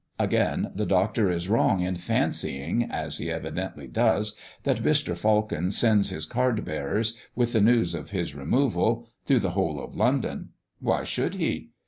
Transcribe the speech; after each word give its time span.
Again 0.17 0.71
the 0.73 0.87
Doctor 0.87 1.29
is 1.29 1.47
wrong 1.47 1.81
in 1.81 1.95
fancying, 1.95 2.85
as 2.85 3.19
he 3.19 3.29
evidently 3.29 3.85
does, 3.85 4.35
that 4.63 4.81
Mr. 4.81 5.15
Falcon 5.15 5.69
sends 5.69 6.09
his 6.09 6.25
card 6.25 6.65
bearers, 6.65 7.15
with 7.35 7.53
the 7.53 7.61
news 7.61 7.93
of 7.93 8.09
his 8.09 8.33
removal, 8.33 9.05
through 9.27 9.41
the 9.41 9.51
whole 9.51 9.79
of 9.79 9.95
London. 9.95 10.53
Why 10.79 11.03
should 11.03 11.35
he? 11.35 11.69